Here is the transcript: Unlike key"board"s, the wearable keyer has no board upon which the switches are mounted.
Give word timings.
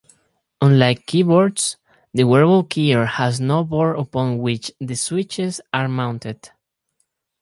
Unlike 0.61 1.05
key"board"s, 1.05 1.75
the 2.11 2.23
wearable 2.23 2.63
keyer 2.63 3.05
has 3.05 3.39
no 3.39 3.63
board 3.63 3.99
upon 3.99 4.39
which 4.39 4.71
the 4.81 4.95
switches 4.95 5.61
are 5.71 5.87
mounted. 5.87 6.49